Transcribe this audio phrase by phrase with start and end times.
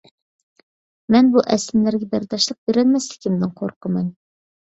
[1.15, 4.11] مەن بۇ ئەسلىمىلەرگە بەرداشلىق بېرەلمەسلىكىمدىن قورقىمەن.